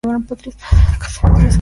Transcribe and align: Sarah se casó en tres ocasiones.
Sarah 0.03 0.17
se 0.19 0.25
casó 0.25 0.33
en 0.33 0.37
tres 0.41 0.65
ocasiones. 0.95 1.41